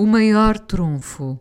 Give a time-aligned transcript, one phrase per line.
[0.00, 1.40] O maior trunfo.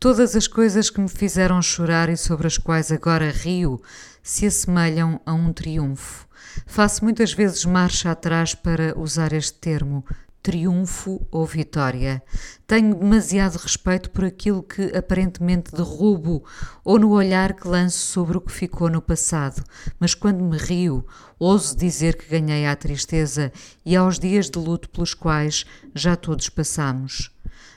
[0.00, 3.80] Todas as coisas que me fizeram chorar e sobre as quais agora rio
[4.20, 6.26] se assemelham a um triunfo.
[6.66, 10.04] Faço muitas vezes marcha atrás para usar este termo,
[10.42, 12.20] triunfo ou vitória.
[12.66, 16.44] Tenho demasiado respeito por aquilo que aparentemente derrubo
[16.84, 19.62] ou no olhar que lanço sobre o que ficou no passado,
[20.00, 21.06] mas quando me rio,
[21.38, 23.52] ouso dizer que ganhei à tristeza
[23.84, 27.35] e aos dias de luto pelos quais já todos passamos.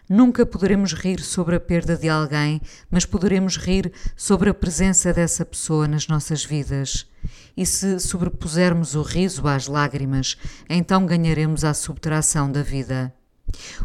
[0.09, 2.59] Nunca poderemos rir sobre a perda de alguém,
[2.90, 7.08] mas poderemos rir sobre a presença dessa pessoa nas nossas vidas.
[7.55, 10.35] E se sobrepusermos o riso às lágrimas,
[10.68, 13.13] então ganharemos a subtração da vida.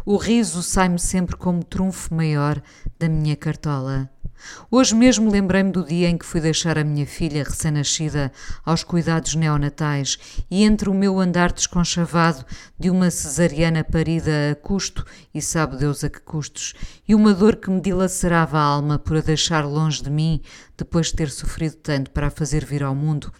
[0.03, 2.59] O riso sai-me sempre como trunfo maior
[2.97, 4.09] da minha cartola.
[4.69, 8.31] Hoje mesmo lembrei-me do dia em que fui deixar a minha filha recém-nascida
[8.65, 10.17] aos cuidados neonatais
[10.49, 12.45] e entre o meu andar desconchavado
[12.77, 16.73] de uma cesariana parida a custo, e sabe Deus a que custos,
[17.07, 20.41] e uma dor que me dilacerava a alma por a deixar longe de mim
[20.77, 23.31] depois de ter sofrido tanto para a fazer vir ao mundo,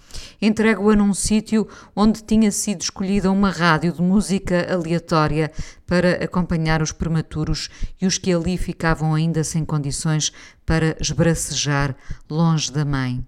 [0.41, 5.51] entrego-a num sítio onde tinha sido escolhida uma rádio de música aleatória
[5.85, 7.69] para acompanhar os prematuros
[8.01, 10.31] e os que ali ficavam ainda sem condições
[10.65, 11.95] para esbracejar
[12.29, 13.25] longe da mãe.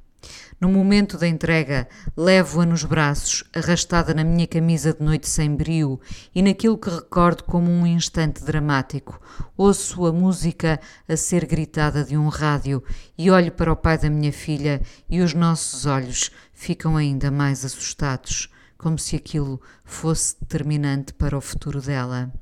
[0.60, 6.02] No momento da entrega, levo-a nos braços, arrastada na minha camisa de noite sem brio,
[6.34, 9.22] e naquilo que recordo como um instante dramático,
[9.56, 12.84] ouço a música a ser gritada de um rádio
[13.16, 17.64] e olho para o pai da minha filha e os nossos olhos ficam ainda mais
[17.64, 22.34] assustados, como se aquilo fosse determinante para o futuro dela.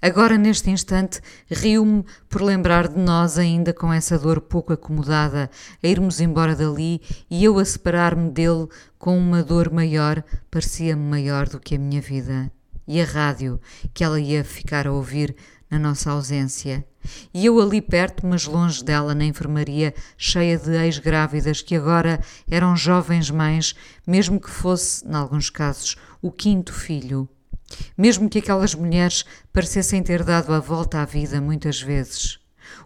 [0.00, 1.20] Agora, neste instante,
[1.50, 5.50] rio-me por lembrar de nós ainda com essa dor pouco acomodada,
[5.82, 11.48] a irmos embora dali e eu a separar-me dele com uma dor maior, parecia-me maior
[11.48, 12.50] do que a minha vida.
[12.86, 13.60] E a rádio,
[13.92, 15.34] que ela ia ficar a ouvir
[15.70, 16.86] na nossa ausência.
[17.32, 22.76] E eu ali perto, mas longe dela, na enfermaria, cheia de ex-grávidas que agora eram
[22.76, 23.74] jovens mães,
[24.06, 27.28] mesmo que fosse, em alguns casos, o quinto filho.
[27.96, 32.38] Mesmo que aquelas mulheres parecessem ter dado a volta à vida muitas vezes.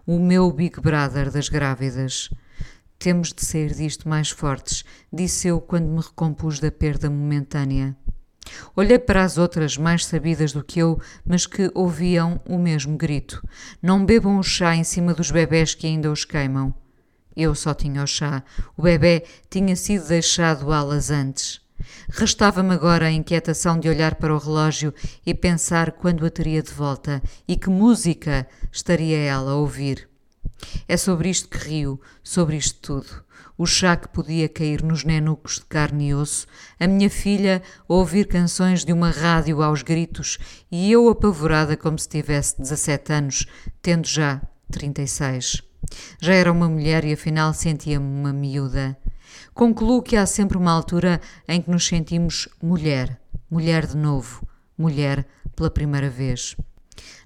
[0.05, 2.29] O meu Big Brother das grávidas.
[2.97, 7.95] Temos de sair disto mais fortes, disse eu quando me recompus da perda momentânea.
[8.75, 13.45] Olhei para as outras mais sabidas do que eu, mas que ouviam o mesmo grito.
[13.81, 16.73] Não bebam o chá em cima dos bebés que ainda os queimam.
[17.35, 18.43] Eu só tinha o chá.
[18.75, 21.60] O bebê tinha sido deixado alas antes.
[22.09, 24.93] Restava-me agora a inquietação de olhar para o relógio
[25.25, 30.09] e pensar quando a teria de volta e que música estaria ela a ouvir.
[30.87, 33.23] É sobre isto que rio, sobre isto tudo.
[33.57, 36.47] O chá que podia cair nos nenucos de carne e osso,
[36.79, 40.37] a minha filha a ouvir canções de uma rádio aos gritos
[40.71, 43.45] e eu apavorada como se tivesse 17 anos,
[43.81, 45.61] tendo já 36.
[46.19, 48.97] Já era uma mulher e afinal sentia-me uma miúda.
[49.53, 53.19] Concluo que há sempre uma altura em que nos sentimos mulher,
[53.49, 54.45] mulher de novo,
[54.77, 55.25] mulher
[55.55, 56.55] pela primeira vez.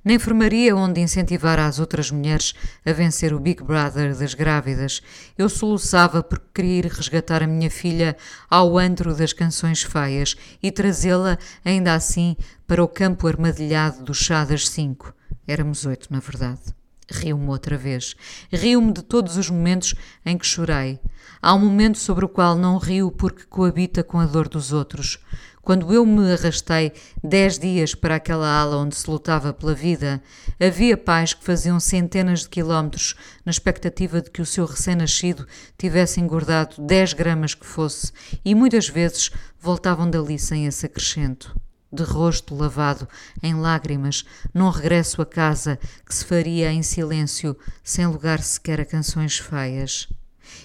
[0.04, 2.54] Na enfermaria, onde incentivara as outras mulheres
[2.86, 5.02] a vencer o Big Brother das grávidas,
[5.38, 8.16] eu soluçava porque queria ir resgatar a minha filha
[8.50, 12.38] ao antro das canções feias e trazê-la, ainda assim,
[12.68, 15.14] para o campo armadilhado do chá das cinco.
[15.48, 16.62] Éramos oito, na verdade.
[17.10, 18.16] Rio-me outra vez.
[18.52, 19.94] Rio-me de todos os momentos
[20.26, 21.00] em que chorei.
[21.42, 25.20] Há um momento sobre o qual não rio porque coabita com a dor dos outros.
[25.62, 26.94] Quando eu me arrastei
[27.24, 30.22] dez dias para aquela ala onde se lutava pela vida,
[30.60, 36.22] havia pais que faziam centenas de quilómetros na expectativa de que o seu recém-nascido tivesse
[36.22, 38.12] engordado dez gramas que fosse
[38.44, 41.56] e muitas vezes voltavam dali sem esse acrescento
[41.92, 43.08] de rosto lavado
[43.42, 48.86] em lágrimas, num regresso a casa que se faria em silêncio, sem lugar sequer a
[48.86, 50.08] canções feias.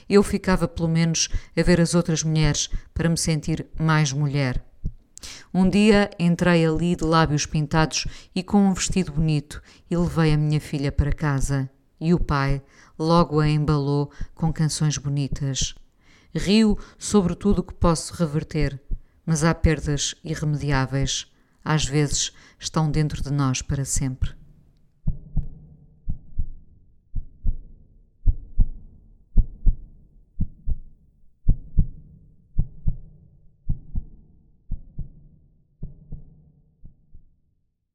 [0.08, 4.64] Eu ficava pelo menos a ver as outras mulheres para me sentir mais mulher.
[5.52, 10.38] Um dia entrei ali de lábios pintados e com um vestido bonito e levei a
[10.38, 11.68] minha filha para casa.
[12.00, 12.62] E o pai
[12.98, 15.74] logo a embalou com canções bonitas.
[16.34, 18.80] Rio sobre tudo o que posso reverter
[19.30, 21.32] mas há perdas irremediáveis,
[21.64, 24.32] às vezes estão dentro de nós para sempre.